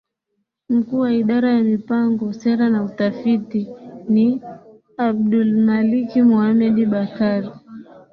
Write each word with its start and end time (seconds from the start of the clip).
Mkuu 0.69 0.99
wa 0.99 1.13
Idara 1.13 1.51
ya 1.51 1.63
Mipango 1.63 2.33
Sera 2.33 2.69
na 2.69 2.83
Utafiti 2.83 3.67
ni 4.09 4.41
Abdulmalik 4.97 6.15
Mohamed 6.15 6.89
Bakar 6.89 7.51